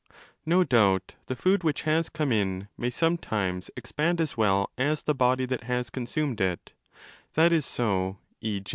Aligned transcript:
1_ 0.09 0.13
No 0.47 0.63
doubt 0.63 1.13
the 1.27 1.35
food, 1.35 1.63
which 1.63 1.83
has 1.83 2.09
come 2.09 2.31
in, 2.31 2.69
may 2.75 2.89
sometimes 2.89 3.69
expand 3.77 4.19
as 4.19 4.35
well 4.35 4.71
as 4.75 5.03
the 5.03 5.13
body 5.13 5.45
that 5.45 5.65
has 5.65 5.91
consumed 5.91 6.41
it 6.41 6.73
(that 7.35 7.51
is 7.51 7.67
so, 7.67 8.17
e. 8.41 8.63